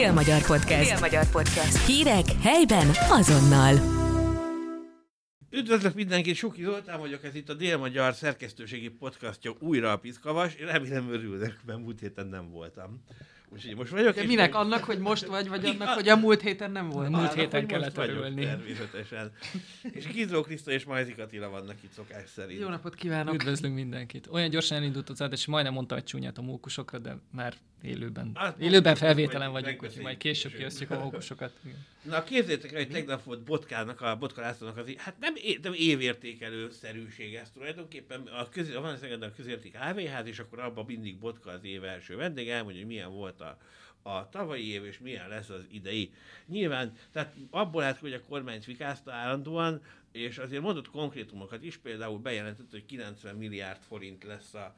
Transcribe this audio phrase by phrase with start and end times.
[0.00, 0.90] Dél-Magyar Podcast.
[0.90, 1.86] Dél-Magyar Podcast.
[1.86, 3.74] Hírek helyben azonnal.
[5.50, 10.54] Üdvözlök mindenkit, Suki Zoltán vagyok, ez itt a Dél-Magyar szerkesztőségi podcastja újra a Piszkavas.
[10.54, 13.04] Én remélem örülnek, mert múlt héten nem voltam.
[13.52, 14.14] Úgyhogy most vagyok.
[14.14, 14.52] De minek?
[14.52, 17.08] meg- Annak, hogy most vagy, vagy annak, hogy a múlt héten nem volt?
[17.08, 18.44] múlt Annak, héten most kellett örülni.
[18.44, 19.32] Természetesen.
[19.92, 22.60] És Kizó Kriszta és Majzik Attila vannak itt szokás szerint.
[22.60, 23.34] Jó napot kívánok!
[23.34, 24.26] Üdvözlünk mindenkit.
[24.30, 28.30] Olyan gyorsan elindult az adás, és majdnem mondtam egy csúnyát a mókusokra, de már élőben.
[28.34, 31.10] Hát, élőben felvételen vagyunk, úgyhogy majd később kiosztjuk a.
[31.64, 31.86] Igen.
[32.02, 35.72] Na képzeljétek el, hogy tegnap volt Botkának, a Botka Lászlónak az, hát nem, é- nem
[35.72, 41.50] évértékelő szerűség ez tulajdonképpen, a közé, van a közérték kávéház, és akkor abban mindig Botka
[41.50, 43.58] az év első vendég, elmondja, hogy milyen volt a,
[44.02, 46.12] a tavalyi év, és milyen lesz az idei.
[46.46, 52.18] Nyilván, tehát abból lehet, hogy a kormány fikázta állandóan, és azért mondott konkrétumokat is, például
[52.18, 54.74] bejelentett, hogy 90 milliárd forint lesz a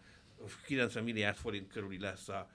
[0.67, 2.49] 90 milliárd forint körüli lesz a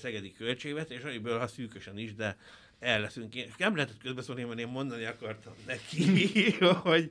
[0.00, 2.36] szegedi költségvetés, amiből ha szűkösen is, de
[2.80, 3.34] el leszünk.
[3.34, 6.50] Én, nem lehetett közbeszólni, mert én mondani akartam neki,
[6.82, 7.10] hogy,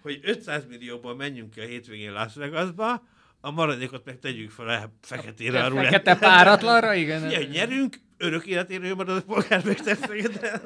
[0.00, 3.06] hogy 500 millióból menjünk ki a hétvégén Las Vegasba,
[3.40, 5.90] a maradékot meg tegyük fel a feketére a rulettán.
[5.90, 7.22] Fekete páratlanra, igen.
[7.22, 10.60] Figyelj, nyerünk, örök életérő marad a polgármester Szegeden.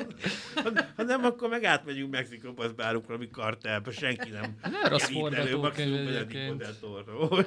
[0.97, 4.58] Ha, nem, akkor meg átmegyünk Mexikóba, az bárukra, ami kartelbe, senki nem.
[4.62, 6.16] Nem rossz forgatókönyv.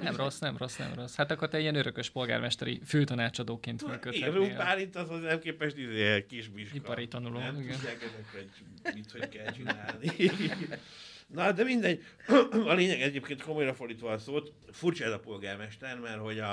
[0.01, 1.15] Nem rossz, nem rossz, nem rossz.
[1.15, 4.57] Hát akkor te ilyen örökös polgármesteri főtanácsadóként Én Rúg működhetnél.
[4.57, 6.75] Bálint az hozzám képest izé, kis miska.
[6.75, 7.75] Ipari tanuló, Nem igen.
[7.75, 10.11] tudják ezek, hogy mit, hogy kell csinálni.
[11.27, 12.03] Na, de mindegy.
[12.65, 16.51] A lényeg egyébként komolyra fordítva a szót, furcsa ez a polgármester, mert hogy a,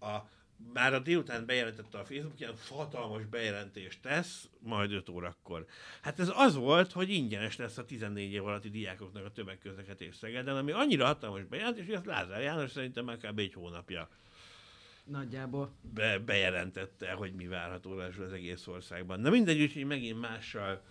[0.00, 0.28] a
[0.72, 5.66] már a délután bejelentette a Facebookján, hatalmas bejelentést tesz, majd 5 órakor.
[6.00, 10.56] Hát ez az volt, hogy ingyenes lesz a 14 év alatti diákoknak a tömegközlekedés Szegeden,
[10.56, 13.38] ami annyira hatalmas bejelentés, hogy ezt Lázár János szerintem már kb.
[13.38, 14.08] egy hónapja
[15.04, 15.72] Nagyjából.
[15.94, 19.20] be, bejelentette, hogy mi várható lesz az egész országban.
[19.20, 20.82] Na mindegy, úgyhogy megint mással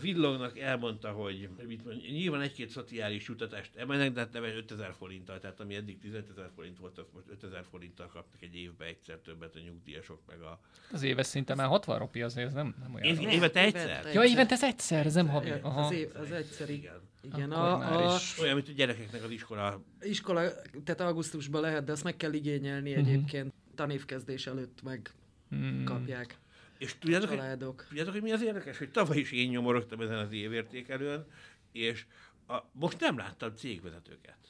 [0.00, 5.38] villognak, elmondta, hogy mit mond, nyilván egy-két szociális jutatást emelnek, de hát nem 5000 forinttal,
[5.38, 9.18] tehát ami eddig 15 ezer forint volt, azt most 5000 forinttal kapnak egy évbe egyszer
[9.18, 10.60] többet a nyugdíjasok, meg a...
[10.92, 13.06] Az éves szinten már 60 ropi azért, ez nem, nem olyan.
[13.18, 13.88] Év, évente egyszer?
[13.88, 14.12] évente.
[14.12, 15.50] Ja, évente ez egyszer, ez nem havi.
[15.50, 15.80] Aha.
[15.80, 16.74] Az, év, az egyszeri.
[16.74, 17.00] Igen.
[17.22, 18.38] Igen, Akkor a, a is.
[18.38, 20.48] Olyan, mint a gyerekeknek az iskola iskola,
[20.84, 22.98] tehát augusztusban lehet, de azt meg kell igényelni Mhm.
[22.98, 25.10] egyébként tanévkezdés előtt meg
[25.48, 25.84] Hmm.
[25.84, 26.38] kapják
[26.80, 27.84] És tudjátok, hogy, családok.
[27.88, 28.78] tudjátok, hogy mi az érdekes?
[28.78, 31.26] Hogy tavaly is én nyomorogtam ezen az évértékelőn,
[31.72, 32.06] és
[32.46, 34.49] a, most nem láttam cégvezetőket.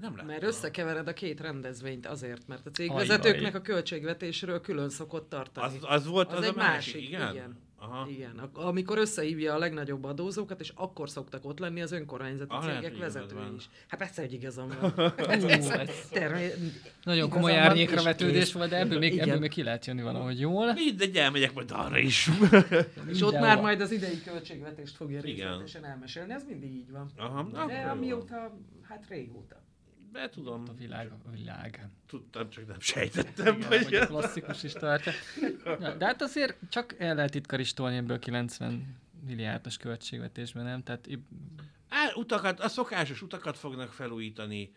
[0.00, 0.26] Nem láttam.
[0.26, 5.66] Mert összekevered a két rendezvényt azért, mert a cégvezetőknek a költségvetésről külön szokott tartani.
[5.66, 7.32] Az, az volt az, Az a egy másik, másik, igen?
[7.34, 7.64] igen.
[7.78, 8.08] Aha.
[8.10, 12.82] Igen, amikor összehívja a legnagyobb adózókat, és akkor szoktak ott lenni az önkormányzati Ah, lehet,
[12.82, 13.54] cégek vezetői van.
[13.56, 13.68] is.
[13.88, 14.92] Hát persze, hogy igazam van.
[15.18, 16.54] Ú, ez Termé-
[17.04, 19.28] nagyon komoly van, árnyékra és vetődés volt, de ebből még, Igen.
[19.28, 20.72] ebből még ki lehet jönni valahogy jól.
[20.72, 22.30] Mindegy, elmegyek majd arra is.
[23.12, 25.46] És ott már majd az idei költségvetést fogja Igen.
[25.46, 27.10] részletesen elmesélni, ez mindig így van.
[27.16, 29.64] Aha, De amióta, hát régóta.
[30.16, 31.88] Be tudom, A világ, a világ.
[32.06, 33.94] tudtam, csak nem sejtettem, Igen, hogy...
[33.94, 35.12] a klasszikus is tartja.
[35.80, 38.96] Ja, de hát azért csak el lehet itt karistolni ebből 90
[39.26, 40.82] milliárdos költségvetésben, nem?
[40.82, 41.08] Tehát
[41.88, 44.72] Á, utakat, a szokásos utakat fognak felújítani,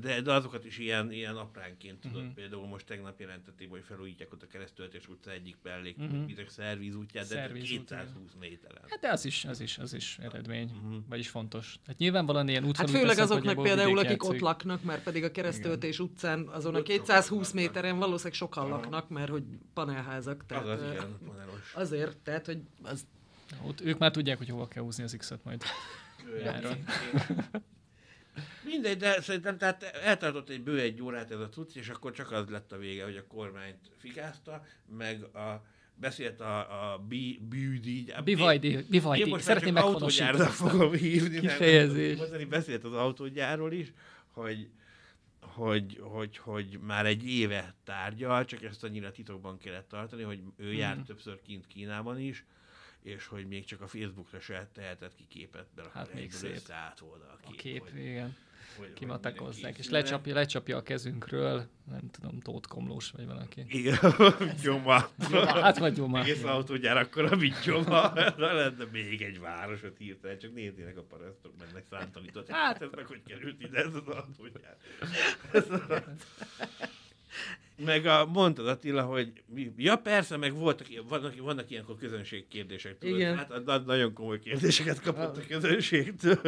[0.00, 2.22] de, de azokat is ilyen, ilyen apránként tudod.
[2.24, 2.32] Mhm.
[2.32, 6.06] Például most tegnap jelentették, hogy felújítják ott a Keresztültés utca egyik mellék, Mhm.
[6.06, 6.26] uh-huh.
[6.26, 8.82] vizek szervíz útját, de Szervízút, 220 méteren.
[8.88, 10.96] hát de az is, az is, az is eredmény, Mhm.
[11.08, 11.78] vagyis fontos.
[11.86, 14.40] Hát nyilvánvalóan ilyen Hát útfalú főleg azoknak például, akik ott játszik.
[14.40, 17.54] laknak, mert pedig a keresztöltés utcán azon a Ott sokan 220 laknak.
[17.54, 18.72] méteren valószínűleg sokan Aha.
[18.74, 19.44] laknak, mert hogy
[19.74, 20.46] panelházak.
[20.46, 21.72] Tehát, Az az igen, panelos.
[21.74, 23.06] Azért, tehát, hogy az
[23.66, 25.62] Ott, ők már tudják, hogy hova kell húzni az X-et majd.
[26.42, 26.84] nyáron.
[28.64, 32.32] Mindegy, de szerintem tehát eltartott egy bő egy órát ez a cucc, és akkor csak
[32.32, 34.64] az lett a vége, hogy a kormányt fikázta,
[34.96, 38.12] meg a, beszélt a, a bi, bűdi...
[38.24, 39.30] Bivajdi, Én bivajdi.
[39.30, 40.70] most már Szeretném csak autógyárra meghonosítani.
[40.70, 41.40] fogom hívni.
[41.40, 42.10] Kifejezés.
[42.10, 43.92] tudom Mondani, beszélt az autógyárról is,
[44.30, 44.68] hogy,
[45.40, 50.66] hogy, hogy, hogy már egy éve tárgyal, csak ezt annyira titokban kellett tartani, hogy ő
[50.68, 50.76] Mhm.
[50.76, 52.44] járt többször kint Kínában is,
[53.08, 56.54] és hogy még csak a Facebookra se tehetett ki képet, mert Hát még szép.
[56.54, 57.60] összeállt volna a A kép.
[57.60, 58.36] kép, hogy, igen.
[58.76, 63.64] hogy, Kimatakozzák, hogy és lecsapja, lecsapja a kezünkről, nem tudom, Tóth Komlós vagy valaki.
[63.68, 63.98] Igen,
[64.62, 65.10] gyoma.
[65.44, 66.20] Hát vagy Gyoma.
[66.20, 68.12] Egész autógyár akkor, mint gyoma.
[68.36, 72.48] Na lenne még egy városot hirtelen, csak néznének a parasztok, mennek számtanított.
[72.48, 74.76] Hát ez meg hogy került ide ez az autógyár.
[75.52, 76.04] Ez a-
[77.84, 79.32] meg a, mondtad Attila, hogy
[79.76, 82.98] ja persze, meg voltak, vannak, vannak ilyenkor közönségkérdések.
[82.98, 83.16] Tudod?
[83.16, 83.36] Igen.
[83.36, 86.40] Hát a, nagyon komoly kérdéseket kapott a közönségtől.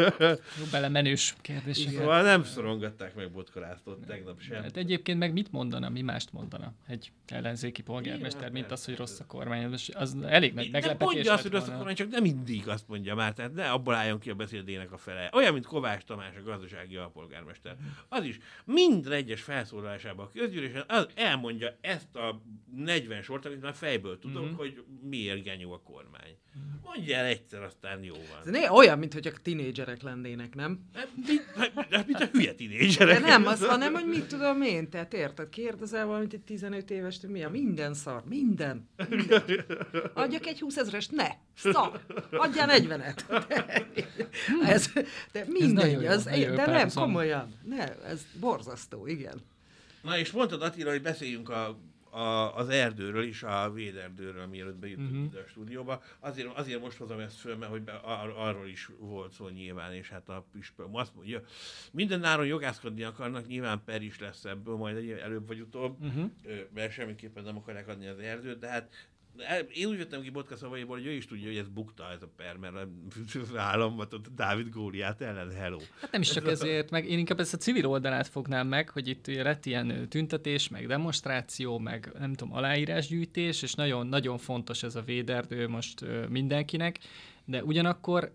[0.59, 1.95] Jó, belemenős kérdéseket.
[1.99, 4.63] Szóval nem szorongatták meg Botka Lászlót tegnap sem.
[4.63, 8.97] Hát egyébként meg mit mondana, mi mást mondana egy ellenzéki polgármester, Igen, mint az, hogy
[8.97, 9.65] rossz a kormány.
[9.65, 12.69] Az- Az elég nagy De meglepetés mondja azt, hogy rossz a kormány, csak nem mindig
[12.69, 15.31] azt mondja már, tehát ne abból álljon ki a beszédének a fele.
[15.33, 17.77] Olyan, mint Kovács Tamás, a gazdasági alpolgármester.
[18.09, 22.43] Az is minden egyes felszólalásában a közgyűlésen az elmondja ezt a
[22.77, 24.55] 40 sort, amit már fejből tudok, Mhm.
[24.55, 26.37] hogy miért genyó a kormány.
[26.85, 28.53] Mondja el egyszer, aztán jó Ez van.
[28.53, 30.81] né- olyan, mintha tinédzserek lennének, nem?
[30.95, 31.43] Hát, Mint,
[31.91, 33.21] hát, mint a hülye tinédzserek.
[33.21, 37.19] De nem, az, hanem, hogy mit tudom én, tehát érted, kérdezel valamit egy 15 éves,
[37.21, 38.89] hogy mi a minden szar, minden.
[39.09, 39.43] minden.
[40.15, 42.01] Adjak egy 20 ezerest, ne, szar,
[42.31, 43.25] adjál 40-et.
[44.75, 44.93] ez,
[45.33, 49.41] de mindegy, nagyon jó, az, jó de nem, komolyan, ne, ez borzasztó, igen.
[50.03, 51.79] Na és mondtad Attila, hogy beszéljünk a,
[52.11, 55.03] a, az erdőről is, a véderdőről, mielőtt Mhm.
[55.05, 55.25] uh-huh.
[55.25, 56.03] ide a stúdióba.
[56.21, 59.95] Azért, azért most hozom ezt föl, mert hogy be, ar, arról is volt szó nyilván,
[59.95, 61.43] és hát a püspök azt mondja,
[61.93, 65.97] minden áron jogászkodni akarnak, nyilván per is lesz ebből majd előbb vagy utóbb,
[66.45, 69.09] ö, mert semmiképpen nem akarják adni az erdőt, de hát
[69.73, 72.29] én úgy vettem ki Botka szavaiból, hogy ő is tudja, hogy ez bukta ez a
[72.37, 72.75] per, mert
[73.35, 75.79] az államot ott Dávid Góliát ellen, hello.
[76.01, 79.09] Hát nem is csak ezért, meg én inkább ezt a civil oldalát fognám meg, hogy
[79.09, 84.95] itt lett ilyen tüntetés, meg demonstráció, meg nem tudom, aláírásgyűjtés, és nagyon, nagyon fontos ez
[84.95, 86.99] a véderdő most mindenkinek,
[87.45, 88.33] de ugyanakkor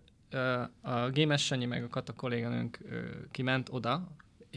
[0.80, 2.78] a Gémes Sanyi meg a Kata kolléganőnk
[3.30, 4.08] kiment oda,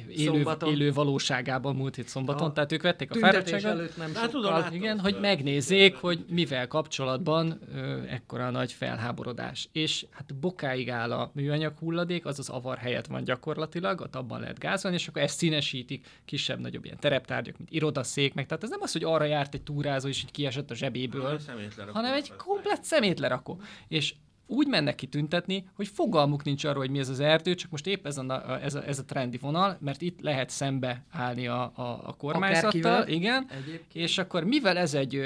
[0.09, 0.69] élő, Szombaton.
[0.71, 4.51] élő valóságában múlt hét szombaton, A tehát ők vették a fáradtságot, előtt nem Hát tudom,
[4.53, 9.69] hát- igen, hogy a- megnézzék, hogy mivel kapcsolatban ö, ekkora nagy felháborodás.
[9.71, 14.39] És hát bokáig áll a műanyag hulladék, az az avar helyett van gyakorlatilag, ott abban
[14.39, 18.81] lehet gázolni, és akkor ezt színesítik kisebb-nagyobb ilyen tereptárgyak, mint irodaszék, meg tehát ez nem
[18.81, 21.39] az, hogy arra járt egy túrázó, és így kiesett a zsebéből,
[21.93, 23.61] hanem egy komplet szemétlerakó.
[23.87, 24.13] És
[24.51, 27.87] úgy mennek ki tüntetni, hogy fogalmuk nincs arról, hogy mi ez az erdő, csak most
[27.87, 31.71] épp ez a, ez a, ez a trendi vonal, mert itt lehet szembe állni a,
[31.75, 33.07] a, a kormányzattal, Akárkivel.
[33.07, 34.05] igen, Egyébként.
[34.05, 35.21] és akkor mivel ez egy,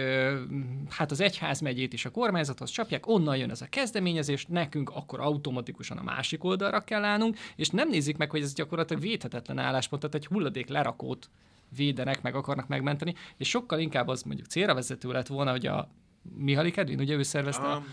[0.90, 5.20] hát az egyház megyét is a kormányzathoz csapják, onnan jön ez a kezdeményezés, nekünk akkor
[5.20, 10.02] automatikusan a másik oldalra kell állnunk, és nem nézik meg, hogy ez gyakorlatilag védhetetlen álláspont,
[10.02, 11.30] tehát egy hulladék lerakót
[11.76, 15.90] védenek, meg akarnak megmenteni, és sokkal inkább az mondjuk célra vezető lett volna, hogy a
[16.38, 17.84] Mihály Kedvin, ugye ő szervezte, a, Aha.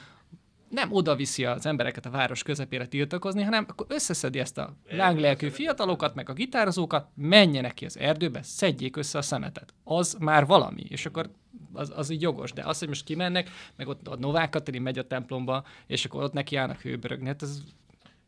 [0.70, 5.48] Nem oda viszi az embereket a város közepére tiltakozni, hanem akkor összeszedi ezt a lánglelkű
[5.48, 9.74] fiatalokat, meg a gitározókat, menjenek ki az erdőbe, szedjék össze a szemetet.
[9.84, 11.30] Az már valami, és akkor
[11.72, 14.98] az, az így jogos, de az, hogy most kimennek, meg ott a Novák Katalin megy
[14.98, 17.62] a templomba, és akkor ott neki állnak hőbörögni, hát ez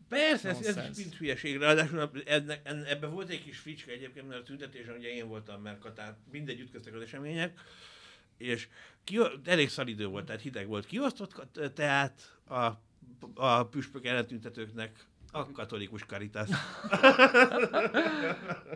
[0.08, 1.56] Persze, ez, ez is mind hülyeség.
[1.56, 5.62] Ráadásul ennek, en- ebben volt egy kis fricska egyébként, mert a tüntetésen ugye én voltam,
[5.62, 7.60] mert Katár mindegy ütköztek az események,
[8.42, 8.68] és
[9.04, 10.86] ki, elég szalidő volt, tehát hideg volt.
[10.86, 12.70] Kiosztott tehát a,
[13.34, 16.48] a püspök ellentüntetőknek a katolikus karitas.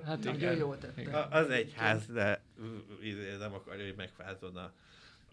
[0.04, 0.56] hát Nagyon igen.
[0.56, 1.28] jól tette.
[1.30, 2.42] Az egyház, de
[3.02, 4.72] izé, nem akarja, hogy megfázzon a...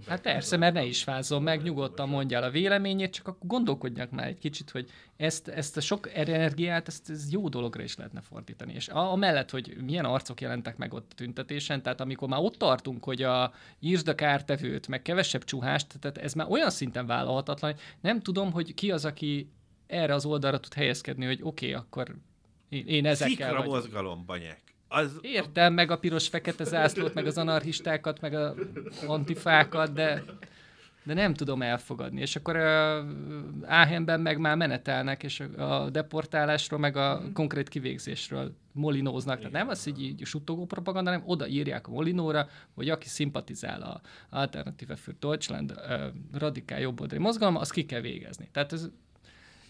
[0.08, 4.12] Hát persze, mert ne is fázzon meg, nyugodtan mondja el a véleményét, csak akkor gondolkodjak
[4.12, 8.22] már egy kicsit, hogy ezt, ezt a sok energiát, ezt, ezt jó dologra is lehetne
[8.22, 8.74] fordítani.
[8.74, 12.56] És a- amellett, hogy milyen arcok jelentek meg ott a tüntetésen, tehát amikor már ott
[12.56, 17.72] tartunk, hogy a írd a kártevőt, meg kevesebb csuhást, tehát ez már olyan szinten vállalhatatlan,
[17.72, 19.52] hogy nem tudom, hogy ki az, aki
[19.88, 22.16] erre az oldalra tud helyezkedni, hogy oké, okay, akkor
[22.70, 23.74] én, én ezekkel Szikra vagyok.
[23.74, 24.73] mozgalom, banyek.
[24.96, 28.56] Az, Értem, meg a piros-fekete zászlót, meg az anarchistákat, meg a
[29.08, 30.24] antifákat, de,
[31.04, 32.22] de nem tudom elfogadni.
[32.22, 32.62] És akkor uh,
[33.66, 39.38] Áhenben meg már menetelnek, és a, a deportálásról, meg a konkrét kivégzésről molinóznak.
[39.38, 44.02] Tehát nem az, hogy így suttogó propaganda, hanem odaírják a molinóra, hogy aki szimpatizál a
[44.30, 48.50] Alternative für Deutschland uh, radikál jobboldali mozgalom, azt ki kell végezni.
[48.52, 48.90] Tehát ez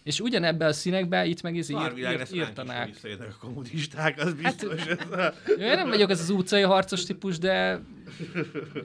[0.04, 2.90] és ugyanebben a színekben itt meg izé írt, írt, írtanák.
[3.04, 4.86] a kommunisták, az Hát- biztos.
[4.86, 5.34] ez a...
[5.60, 7.82] Én nem vagyok ez az utcai harcos típus, de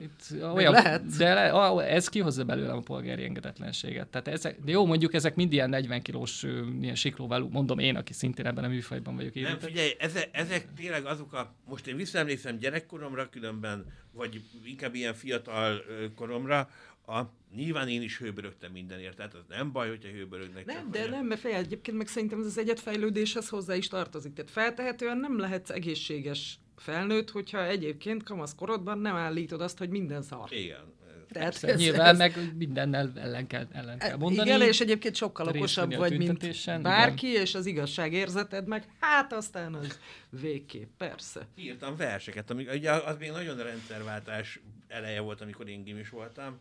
[0.01, 1.17] itt olyan, lehet.
[1.17, 4.07] de le, ez kihozza belőlem a polgári engedetlenséget.
[4.07, 6.43] Tehát ezek, de jó, mondjuk ezek mind ilyen 40 kilós
[6.81, 9.69] ilyen siklóválú, mondom én, aki szintén ebben a műfajban vagyok Nem, érintett.
[9.69, 15.81] figyelj, ezek, ezek tényleg azok a, most én visszaemlékszem gyerekkoromra különben, vagy inkább ilyen fiatal
[16.15, 16.69] koromra,
[17.09, 20.65] a, nyilván én is hőbörögtem mindenért, tehát az nem baj, hogyha hőbörögnek.
[20.65, 24.33] Nem, de nem, mert fel, egyébként meg szerintem ez az egyetfejlődéshez hozzá is tartozik.
[24.33, 30.21] Tehát feltehetően nem lehetsz egészséges felnőtt, hogyha egyébként kamasz korodban nem állítod azt, hogy minden
[30.21, 30.51] szar.
[30.53, 30.77] Igen.
[30.77, 34.49] ez- Tehát ez, nyilván meg mindennel ellen kell, ellen kell mondani.
[34.49, 39.99] Igen, és egyébként sokkal okosabb vagy, mint bárki, és az igazságérzeted meg, hát aztán az
[40.29, 41.47] végképp, persze.
[41.55, 46.59] írtam verseket, amik, ugye az még nagyon rendszerváltás eleje volt, amikor én gimis voltam,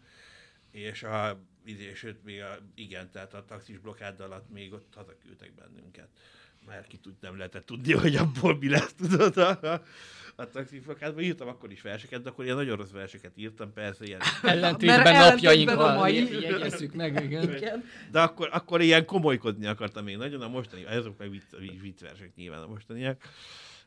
[0.79, 5.55] és a izé, sőt, még a, igen, tehát a taxis blokkád alatt még ott hazaküldtek
[5.55, 6.09] bennünket.
[6.67, 9.83] Már ki tud, nem lehetett tudni, hogy abból mi lesz, tudod, a,
[10.37, 11.23] a taxis blokkádban.
[11.23, 14.21] Írtam akkor is verseket, de akkor ilyen nagyon rossz verseket írtam, persze ilyen.
[14.43, 16.41] Ellentétben napjainkkal a mai.
[16.41, 17.57] jegyezzük meg, igen.
[17.57, 17.85] Igen.
[18.11, 21.45] De akkor, akkor ilyen komolykodni akartam még nagyon, a mostani, azok meg vicc,
[21.81, 23.23] vicc versek nyilván a mostaniak.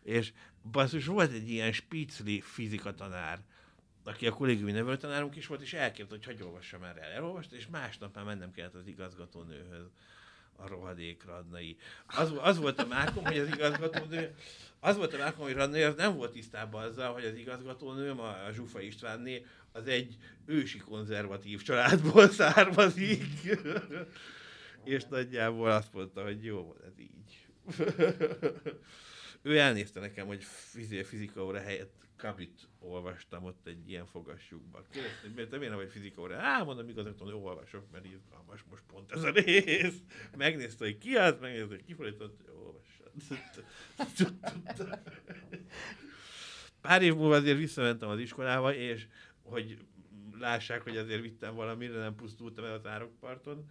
[0.03, 0.31] És
[0.71, 3.39] basszus, volt egy ilyen spicli fizika tanár,
[4.03, 7.12] aki a kollégiumi nevelőtanárunk is volt, és elkérte, hogy hagyj olvassam már el.
[7.12, 9.91] Elolvasta, és másnap már mennem kellett az igazgatónőhöz
[10.55, 11.77] a rohadék radnai.
[12.05, 14.36] Az, az volt a mákom, hogy az igazgatónő,
[14.79, 18.46] az volt a mákom, hogy radnai az nem volt tisztában azzal, hogy az igazgatónőm, a,
[18.46, 23.24] a Zsufa Istvánné, az egy ősi konzervatív családból származik.
[24.84, 27.48] és nagyjából azt mondta, hogy jó, ez így.
[29.41, 34.86] Ő elnézte nekem, hogy fizi- fizika óra helyett Kabit olvastam ott egy ilyen fogassukban.
[34.91, 36.36] Kérdezte, hogy miért- te miért nem vagy fizika óra?
[36.38, 40.01] Á, mondom, igazat mondom, olvasok, mert izgalmas most pont ez a rész.
[40.38, 43.12] Megnézte, hogy ki az, megnézte, hogy kifordított, olvassad.
[46.81, 49.07] Pár év múlva azért visszamentem az iskolába, és
[49.43, 49.77] hogy
[50.39, 53.69] lássák, hogy azért vittem valamire, nem pusztultam el az árokparton,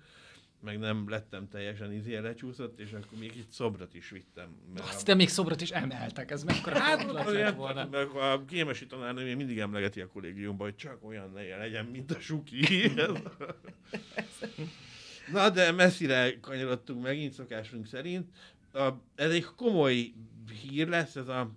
[0.63, 4.57] meg nem lettem teljesen izé lecsúszott, és akkor még egy szobrot is vittem.
[4.75, 7.87] mert a- Azt, de még szobrot is emeltek, ez mekkora Hát, lett olyan, volna.
[7.91, 12.21] meg a kémesi tanárnő mindig emlegeti a kollégiumban, hogy csak olyan ne legyen, mint a
[12.21, 12.65] suki.
[15.33, 18.29] Na, de messzire kanyarodtunk megint szokásunk szerint.
[18.73, 20.13] A, ez egy komoly
[20.63, 21.51] hír lesz, ez a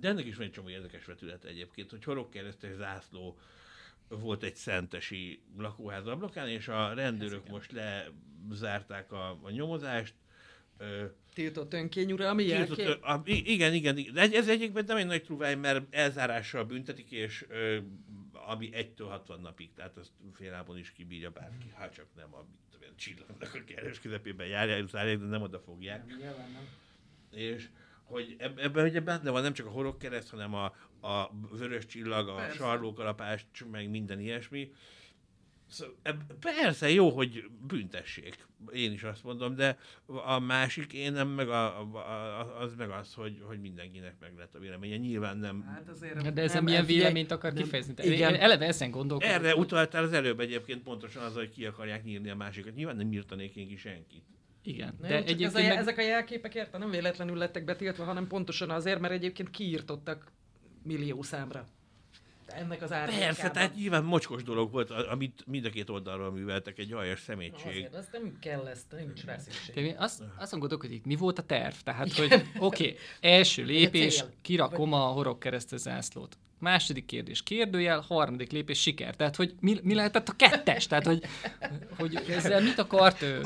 [0.00, 3.38] de ennek is van egy csomó érdekes vetület egyébként, hogy horogkeresztes zászló
[4.08, 7.72] volt egy szentesi lakóház ablakán, és a rendőrök most
[8.48, 10.14] lezárták a, a nyomozást,
[10.78, 14.16] ö, Tiltott önkényuralmi Tiltott, ö, a, igen, igen, igen.
[14.16, 17.78] Egy- ez egyébként nem egy nagy truváj, mert elzárással büntetik, és ö,
[18.46, 22.44] ami 1-től 60 napig, tehát azt félában is kibírja bárki, hát csak nem a
[22.96, 26.04] csillagnak a keres közepében járják, zárják, de nem oda fogják.
[27.30, 27.68] És
[28.04, 30.64] hogy eb- ebben ugye benne van nem csak a horogkereszt, hanem a,
[31.08, 32.56] a vörös csillag, a Persze.
[32.56, 34.72] sarlókalapás, meg minden ilyesmi.
[35.68, 35.94] Szóval,
[36.40, 41.80] persze jó, hogy büntessék, én is azt mondom, de a másik én nem, meg a,
[41.80, 44.96] a, az meg az, hogy, hogy mindenkinek meg lett a véleménye.
[44.96, 45.62] Nyilván nem.
[45.62, 47.94] Hát azért De ezen nem, milyen véleményt akar nem- kifejezni?
[48.02, 48.34] Igen.
[48.34, 49.34] Én eleve ezen gondolkodom.
[49.34, 52.74] Erre utaltál az előbb egyébként pontosan az, hogy ki akarják nyírni a másikat.
[52.74, 54.24] Nyilván nem írtanék én ki senkit.
[54.64, 55.76] Igen, Nem, de csak ez egyébként a, meg...
[55.76, 60.32] ezek a jelképek érte nem véletlenül lettek betiltva, hanem pontosan azért, mert egyébként kiírtottak
[60.82, 61.66] millió számra.
[62.46, 63.26] Ennek az árnyékában.
[63.26, 67.18] Persze, tehát nyilván mocskos dolog volt, a- amit mind a két oldalról műveltek, egy aljas
[67.18, 67.66] Na, szemétség.
[67.66, 69.76] Azért, ez nem kell ezt, nincs rá szükség.
[69.76, 71.74] Én azt, azon gondolkodik, mi volt a terv?
[71.74, 74.32] Tehát, hogy oké, okay, első lépés, cél.
[74.42, 76.36] kirakom a horogkeresztes zászlót.
[76.58, 79.16] Második kérdés, kérdőjel, harmadik lépés, siker.
[79.16, 80.86] Tehát, hogy mi, mi lehetett a kettes?
[80.86, 81.24] Tehát, hogy,
[81.98, 83.40] hogy ezzel mit akart ő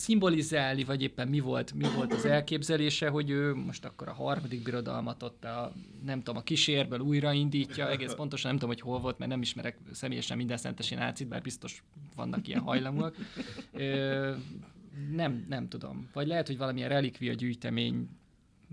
[0.00, 4.62] szimbolizálni, vagy éppen mi volt, mi volt az elképzelése, hogy ő most akkor a harmadik
[4.62, 5.72] birodalmat ott a,
[6.04, 9.78] nem tudom, a kísérből újraindítja, egész pontosan nem tudom, hogy hol volt, mert nem ismerek
[9.92, 11.82] személyesen minden szentesi nácit, bár biztos
[12.16, 13.16] vannak ilyen hajlamúak.
[13.72, 14.32] Ö,
[15.10, 16.08] nem, nem tudom.
[16.12, 18.08] Vagy lehet, hogy valamilyen relikvia gyűjtemény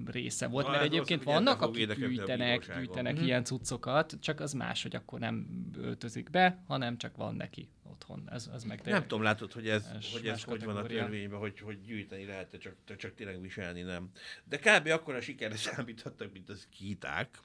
[0.05, 3.23] része volt, Na, mert hát egyébként vannak, akik gyűjtenek, gyűjtenek Mhm.
[3.23, 8.23] ilyen cuccokat, csak az más, hogy akkor nem öltözik be, hanem csak van neki otthon.
[8.31, 10.83] Ez, ez meg Nem tudom, látod, hogy ez, Ez hogy, ez más hogy van a
[10.83, 14.11] törvényben, hogy, hogy gyűjteni lehet, csak, csak tényleg viselni nem.
[14.43, 14.87] De kb.
[14.87, 17.39] akkor a sikerre számíthattak, mint az kíták,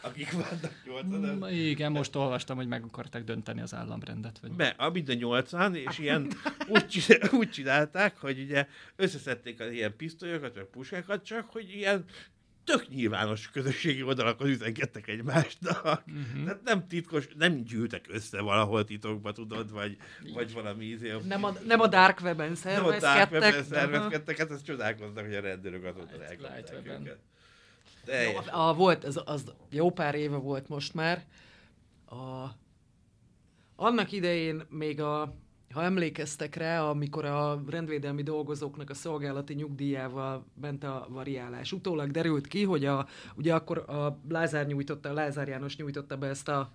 [0.00, 1.36] akik vannak nyolcan.
[1.36, 4.38] Mm, Igen, most olvastam, hogy meg akarták dönteni az államrendet.
[4.42, 4.52] Vagy...
[4.52, 6.28] Be, a mind a nyolcan, és ilyen
[6.68, 8.66] úgy, úgy csinálták, hogy ugye
[8.96, 12.04] összeszedték az ilyen pisztolyokat, meg puskákat, csak hogy ilyen
[12.64, 15.84] tök nyilvános közösségi oldalakon üzengettek egymásnak.
[15.84, 16.44] Uh-huh.
[16.44, 19.96] Tehát nem titkos, nem gyűltek össze valahol titokba, tudod, vagy,
[20.34, 21.14] vagy valami izé.
[21.24, 23.00] Nem a, nem a Dark Web-en nem a szervezkedtek.
[23.00, 27.18] Dark Web-en szervezkedtek, hát ezt csodálkoznak, hogy a rendőrök azóta elkapták őket.
[28.04, 28.46] Teljes.
[28.46, 31.24] A, a, volt, ez, az jó pár éve volt most már.
[32.06, 32.46] A,
[33.76, 35.34] annak idején még a,
[35.72, 41.72] ha emlékeztek rá, amikor a rendvédelmi dolgozóknak a szolgálati nyugdíjával ment a variálás.
[41.72, 46.26] Utólag derült ki, hogy a, ugye akkor a Lázár nyújtotta, a Lázár János nyújtotta be
[46.26, 46.72] ezt a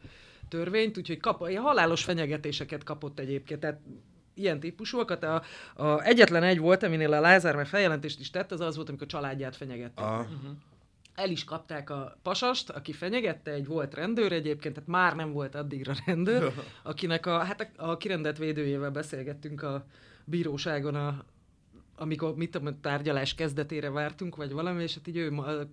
[0.48, 3.60] törvényt, úgyhogy kap, ilyen halálos fenyegetéseket kapott egyébként.
[3.60, 3.80] Tehát
[4.34, 5.24] ilyen típusúakat.
[5.24, 5.44] A,
[5.76, 9.08] a, egyetlen egy volt, aminél a Lázár már feljelentést is tett, az az volt, amikor
[9.08, 10.06] családját fenyegették.
[10.06, 10.58] A, Uh-huh.
[11.18, 15.56] El is kapták a pasast, aki fenyegette, egy volt rendőr egyébként, tehát már nem volt
[15.56, 19.86] addigra rendőr, akinek a, hát a, a kirendelt védőjével beszélgettünk a
[20.26, 21.26] bíróságon a,
[21.96, 25.68] amikor mit tudom, a tárgyalás kezdetére vártunk, vagy valami, és hát így ő, a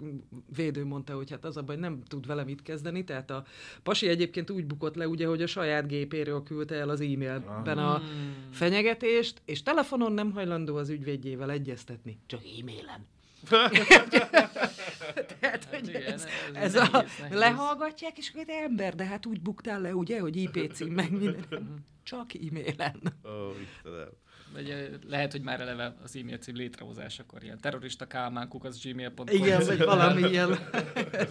[0.56, 3.44] védő mondta, hogy hát az a baj, nem tud vele mit kezdeni, tehát a
[3.82, 8.02] pasi egyébként úgy bukott le, ugye, hogy a saját gépéről küldte el az e-mailben a
[8.50, 13.13] fenyegetést, és telefonon nem hajlandó az ügyvédjével egyeztetni, csak e-mailen.
[15.40, 17.38] Tehát, hogy igen, ez, ez ez a, nehéz, nehéz.
[17.38, 21.10] lehallgatják, és akkor de ember, de hát úgy buktál le, ugye, hogy IP cím, meg
[21.10, 21.84] minden.
[22.02, 23.02] Csak e-mailen.
[23.24, 24.08] Ó, Istenem.
[24.56, 29.26] Ö, lehet, hogy már eleve az e-mail cím létrehozásakor ilyen terrorista kálmán kukac gmail.com.
[29.28, 30.58] Igen, vagy valami ilyen.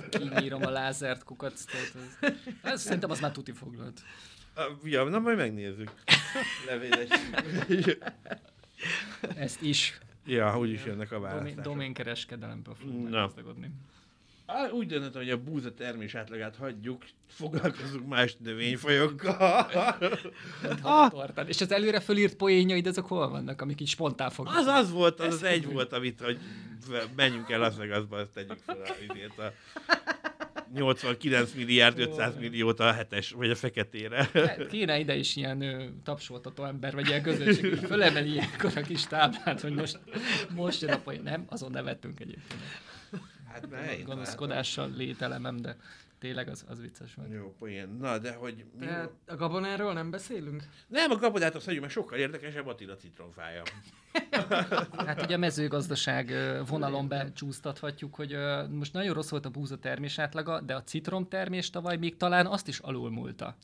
[0.10, 1.64] Kinyírom a lázert kukac.
[1.74, 2.32] Ez,
[2.64, 4.02] ez, szerintem az már tuti foglalt.
[4.84, 5.92] Ja, na majd megnézzük.
[6.68, 7.08] Levédes.
[9.36, 9.98] Ezt is.
[10.26, 11.64] Ja, úgyis jönnek a Domén, választások.
[11.64, 13.10] doménkereskedelemből fogunk Na.
[13.10, 13.72] meggazdagodni.
[14.46, 19.68] Á, úgy döntöttem, hogy a búza termés átlagát hagyjuk, foglalkozunk más növényfajokkal.
[20.82, 21.12] Ah!
[21.12, 21.50] Tartani.
[21.50, 24.58] És az előre fölírt poénjaid, azok hol vannak, amik így spontán fognak?
[24.58, 26.40] Az az volt, az az egy volt, amit, hogy
[27.16, 28.78] menjünk el Las Vegasba, azt tegyük fel
[29.38, 29.52] a, a
[30.74, 34.30] 89 milliárd 500 milliót a hetes, vagy a feketére.
[34.34, 38.82] Hát Kéne ide is ilyen ö, tapsoltató ember, vagy ilyen közönség, hogy fölemeli ilyenkor a
[38.82, 40.00] kis táblát, hogy most,
[40.56, 41.24] most jön a poén.
[41.24, 42.62] Nem, azon nevettünk egyébként.
[43.54, 45.78] Hát mert Gonoszkodással lételemem, de
[46.24, 47.32] tényleg az, az vicces volt.
[47.32, 47.98] Jó, poén.
[48.00, 48.66] Na, de hogy...
[48.80, 48.86] Mi...
[48.86, 50.64] Tehát a gabonáról nem beszélünk?
[50.88, 53.64] Nem, a gabonát azt hagyjuk, mert sokkal érdekesebb Attila citromfája.
[55.06, 56.34] Hát ugye a mezőgazdaság
[56.68, 58.38] vonalon becsúsztathatjuk, hogy
[58.70, 62.46] most nagyon rossz volt a búza termés átlaga, de a citrom termés tavaly még talán
[62.46, 63.56] azt is alulmúlta.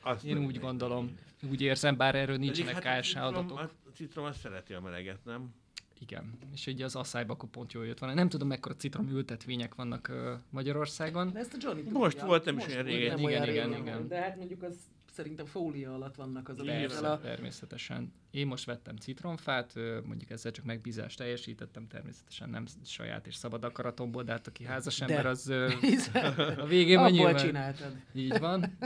[0.00, 1.14] Azt Én úgy gondolom.
[1.50, 3.58] Úgy érzem, bár erről nincsenek hát KSH adatok.
[3.58, 5.54] A citrom azt szereti a meleget, nem?
[6.02, 6.38] Igen.
[6.52, 8.14] És ugye az asszályba akkor pont jól jött volna.
[8.14, 11.32] Nem tudom, mekkora citrom ültetvények vannak ö, Magyarországon.
[11.32, 12.26] De ezt a Johnny Most tudja.
[12.26, 13.18] volt, nem is olyan régen.
[13.18, 14.08] Igen, igen, igen.
[14.08, 14.74] De hát mondjuk az
[15.12, 17.18] szerintem fólia alatt vannak az a Persze, a...
[17.20, 18.12] természetesen.
[18.30, 24.22] Én most vettem citromfát, mondjuk ezzel csak megbízást teljesítettem, természetesen nem saját és szabad akaratomból,
[24.22, 25.04] de hát aki házas De.
[25.06, 27.96] ember, az Hiszen a végén abból nyilván- csináltad.
[28.12, 28.78] Így van.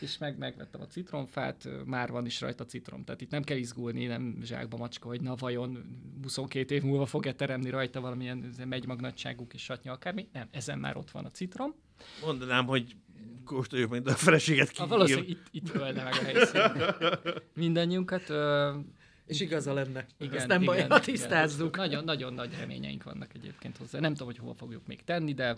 [0.00, 3.04] És meg, megvettem a citromfát, már van is rajta citrom.
[3.04, 5.84] Tehát itt nem kell izgulni, nem zsákba macska, hogy na vajon
[6.22, 10.28] 22 év múlva fog-e teremni rajta valamilyen megymagnagyságú kis satnya akármi.
[10.32, 11.74] Nem, ezen már ott van a citrom.
[12.24, 12.96] Mondanám, hogy
[13.44, 14.88] kóstoljuk de a feleséget A ki.
[14.88, 16.60] valószínűleg itt, itt ölne meg a helyszín.
[17.54, 18.30] Mindannyiunkat.
[18.30, 18.72] Ö,
[19.26, 20.06] És igaza lenne.
[20.18, 21.14] igen, Ezt nem baj, igen, ha igen.
[21.14, 21.76] tisztázzuk.
[21.76, 23.98] Nagyon, nagyon nagy reményeink vannak egyébként hozzá.
[24.00, 25.56] Nem tudom, hogy hova fogjuk még tenni, de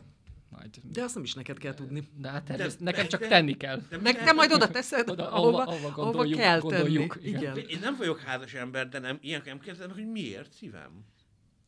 [0.51, 0.71] majd.
[0.93, 2.09] De azt nem is neked kell tudni.
[2.17, 3.83] De hát De- nekem csak de- tenni kell.
[4.03, 7.29] Meg te majd oda teszed, Oda, ahova, ahova- ahova ahova gondoljuk- kell gondoljuk, tenni.
[7.29, 7.57] igen.
[7.57, 7.69] Igen.
[7.69, 11.05] Én nem vagyok házas ember, de nem, ilyen nem kérdezem, hogy miért szívem.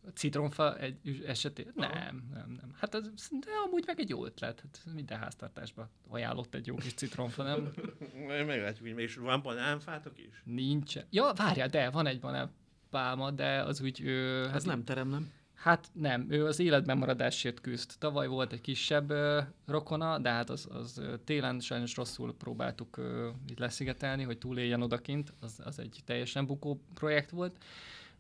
[0.07, 1.73] A citromfa egy esetén?
[1.75, 2.75] Nem, nem, nem.
[2.81, 4.61] Hát az, de amúgy meg egy jó ötlet.
[4.61, 7.73] Hát minden háztartásban ajánlott egy jó kis citromfa, nem?
[8.47, 10.43] Meglátjuk, hogy és van banánfátok is?
[10.45, 10.95] Nincs.
[11.11, 12.51] Ja, várjál, de van egy banán
[12.91, 14.03] pálma, de az úgy...
[14.07, 15.31] Ö, Ez nem terem, nem?
[15.55, 17.91] Hát nem, ő az életben maradásért küzd.
[17.99, 23.31] Tavaly volt egy kisebb ö, rokona, de hát az, az télen sajnos rosszul próbáltuk ö,
[23.49, 25.33] itt leszigetelni, hogy túléljen odakint.
[25.41, 27.65] Az, az egy teljesen bukó projekt volt.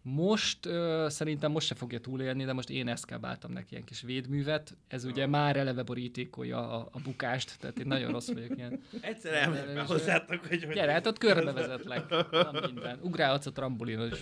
[0.02, 4.76] Most ö, szerintem most se fogja túlélni, de most én eszkábáltam neki ilyen kis védművet.
[4.88, 8.82] Ez ugye már eleve borítékolja a, a bukást, tehát én nagyon rossz vagyok ilyen.
[9.00, 10.68] Egyszer elmegyek be hozzátok, hogy...
[10.72, 12.10] Gyere, hát ott körbe vezetlek.
[12.30, 12.98] Nem minden.
[13.02, 14.20] Ugrálhatsz a trambulinon is.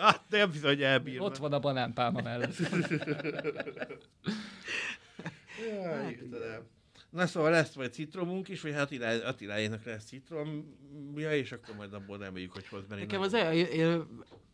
[0.00, 1.24] Hát nem bizony, hogy elbírna.
[1.24, 2.56] Ott van a banánpálma mellett.
[5.72, 6.66] Jaj, Istenem.
[7.10, 11.92] Na szóval lesz majd citromunk is, vagy hát Attila- Attiláénak lesz citromja, és akkor majd
[11.92, 14.06] abból reméljük, hogy hoz, mert én Nekem az el, én,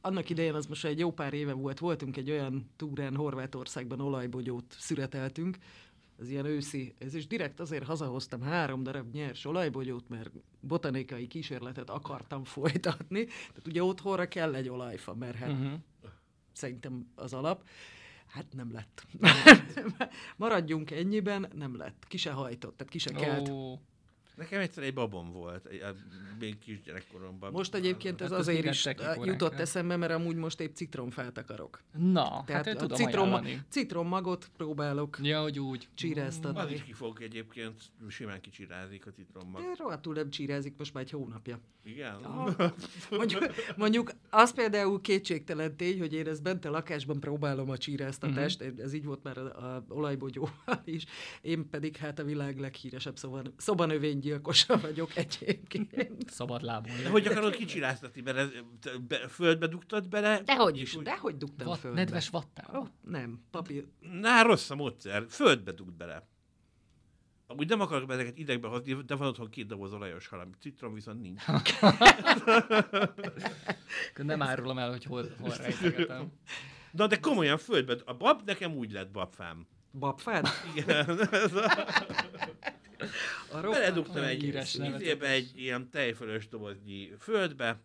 [0.05, 4.77] annak idején, az most egy jó pár éve volt, voltunk egy olyan túrán Horvátországban olajbogyót
[4.79, 5.59] szüreteltünk,
[6.19, 11.91] az ilyen őszi, ez is direkt azért hazahoztam három darab nyers olajbogyót, mert botanikai kísérletet
[11.91, 13.25] akartam folytatni.
[13.25, 15.73] Tehát ugye otthonra kell egy olajfa, mert hát Uh-huh.
[16.53, 17.69] szerintem az alap.
[18.27, 19.07] Hát nem lett.
[20.37, 22.05] Maradjunk ennyiben, nem lett.
[22.09, 23.49] Ki se hajtott, tehát ki se kelt.
[23.49, 23.79] Ó,
[24.37, 25.69] Nekem egyszer egy babom volt,
[26.39, 27.53] még kisgyerekkoromban.
[27.53, 31.39] Most egyébként ez Hát az azért is technikóránk jutott eszembe, mert amúgy most épp citromfát
[31.39, 31.83] akarok.
[31.99, 35.89] Na, Tehát hát én a tudom citrom, citrommagot próbálok Ja, hogy úgy.
[35.95, 36.61] csíráztatni.
[36.61, 39.63] Az is ki fog egyébként, simán kicsirázik a citrommag.
[39.63, 41.61] De rohadtul nem csírázik most már egy hónapja.
[41.85, 42.15] Igen?
[42.15, 42.75] Aha.
[43.11, 43.43] Mondjuk,
[43.77, 48.69] mondjuk az például kétségtelen tény, hogy én ezt bent a lakásban próbálom a csíráztatást, Mhm.
[48.69, 48.85] uh-huh.
[48.85, 51.05] ez így volt már a, a olajbogyóval is,
[51.41, 56.31] én pedig hát a világ leghíresebb szoban, szobanövény öngyilkosa vagyok egyébként.
[56.31, 56.93] Szabadlábon.
[57.03, 58.47] De hogy akarod kicsiláztatni bele?
[58.81, 60.41] Te be- Földbe dugtad bele?
[60.45, 62.01] Dehogy is, úgy- dehogy dugtam Vat, földbe.
[62.01, 62.79] nedves vattál.
[62.81, 63.87] Ó, nem, papír.
[64.21, 65.25] Na, rossz a módszer.
[65.29, 66.29] Földbe dugd bele.
[67.47, 70.51] Amúgy nem akarok ezeket idegbe hozni, de van otthon két doboz olajos halom.
[70.61, 71.43] Citrom viszont nincs.
[74.17, 76.33] Nem árulom el, hogy hol, hol rejtegetem.
[76.91, 77.97] Na, de komolyan földbe.
[78.05, 79.67] A bab nekem úgy lett babfám.
[79.99, 80.49] Babfád?
[80.75, 81.07] Igen.
[83.53, 85.01] A Beledugtam egy, nevet.
[85.01, 87.81] izébe, egy ilyen tejfölös doboznyi földbe,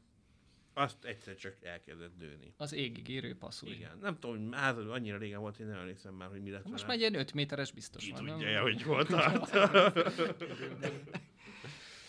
[0.74, 2.54] azt egyszer csak elkezdett nőni.
[2.58, 3.70] Az égig érő passzúj.
[3.70, 3.98] Igen.
[4.02, 6.88] Nem tudom, hogy házad annyira régen volt, én nem emlékszem már, hogy mi lett Most
[6.88, 8.38] már egy ilyen 5 méteres biztos Ki van, nem?
[8.38, 9.10] tudja, hogy volt.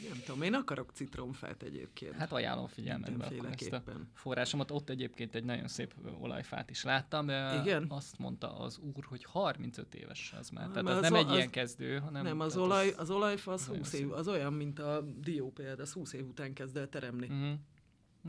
[0.08, 2.14] Nem tudom, én akarok citromfát egyébként.
[2.14, 3.82] Hát ajánlom figyelmetbe akkor ezt a
[4.14, 4.70] forrásomat.
[4.70, 7.28] Ott egyébként egy nagyon szép olajfát is láttam.
[7.62, 7.86] Igen?
[7.88, 10.68] Azt mondta az úr, hogy 35 éves az már.
[10.68, 12.22] Tehát az, az nem egy az- ilyen kezdő, hanem...
[12.22, 14.00] nem, az, olaj, az olajfa az nagyon 20 szép.
[14.00, 17.26] év, az olyan, mint a dió például, az 20 év után kezd el teremni.
[17.26, 17.50] Mhm.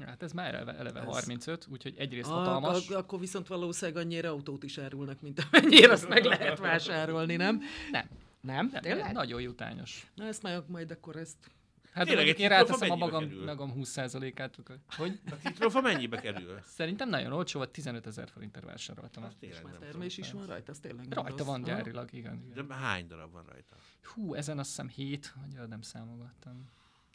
[0.06, 2.90] Hát ez már eleve, eleve Ez- 35, úgyhogy egyrészt A, hatalmas.
[2.90, 7.60] a, akkor viszont valószínűleg annyira autót is árulnak, mint amennyire azt meg lehet vásárolni, nem?
[7.92, 8.08] Nem,
[8.42, 8.70] Nem?
[8.72, 9.14] nem, Tényleg?
[9.14, 10.12] nagyon jutányos.
[10.16, 11.38] Na ezt majd, majd akkor ezt...
[11.92, 13.44] Hát Tényleg, én ráteszem a magam, kerül?
[13.46, 14.58] magam 20%-át.
[14.98, 15.20] Hogy?
[15.26, 16.60] A citrofa mennyibe kerül?
[16.64, 19.24] Szerintem nagyon olcsó, volt 15 ezer forintért vásároltam.
[19.24, 19.38] Az azt.
[19.40, 21.48] tényleg Már termés is van rajta, az tényleg Rajta rossz.
[21.48, 22.44] van gyárilag, igen.
[22.52, 22.68] igen.
[22.68, 23.76] De hány darab van rajta?
[24.04, 26.70] Hú, ezen azt hiszem 7, hogy nem számogattam.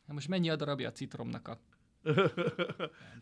[0.06, 1.58] Hát most mennyi a darabja a citromnak a...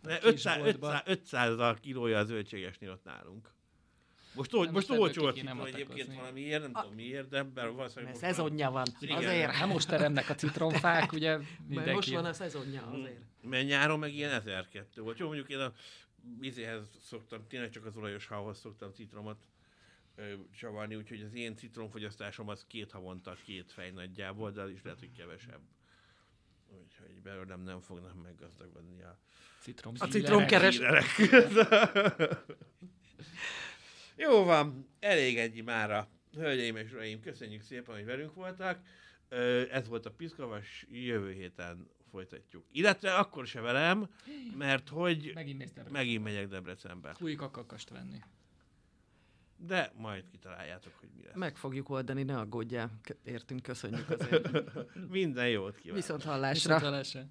[0.03, 0.89] Ne, kis 500, boltba.
[0.89, 3.54] 500, 500 a kilója az zöldségesnél ott nálunk.
[4.35, 8.23] Most, Nem, most olcsó a citrom egyébként valamiért, nem tudom miért, de ebben valószínűleg Mert
[8.23, 9.17] most szezonja van, Igen.
[9.17, 9.59] azért.
[9.59, 13.21] Nem most teremnek a citromfák, ugye Mert most van a szezonja, azért.
[13.43, 15.19] Mert nyáron meg ilyen 1002 volt.
[15.19, 15.73] Jó, mondjuk én a
[16.39, 19.47] vizéhez szoktam, tényleg csak az olajos halhoz szoktam citromot
[20.59, 24.99] csavarni, úgyhogy az én citromfogyasztásom az két havonta, két fej nagyjából, de az is lehet,
[24.99, 25.61] hogy kevesebb.
[26.83, 29.19] Úgyhogy belőlem nem fognak meggazdagodni a
[29.61, 30.81] Citrom A citromkeres-.
[34.17, 36.09] Jó van, elég ennyi mára.
[36.33, 38.81] Hölgyeim és uraim, köszönjük szépen, hogy velünk voltak.
[39.71, 42.65] Ez volt a Piszkavas, jövő héten folytatjuk.
[42.73, 44.09] Illetve akkor se velem,
[44.57, 47.17] mert hogy Megint megint megyek Debrecenbe.
[47.21, 48.19] Új kakakast venni.
[49.57, 51.35] De majd kitaláljátok, hogy mi lesz.
[51.37, 53.01] Meg fogjuk oldani, ne aggódjál.
[53.25, 54.51] Értünk, köszönjük azért.
[55.09, 56.03] Minden jót kívánok.
[56.03, 56.75] Viszont hallásra.
[56.75, 57.27] Viszont hallásra.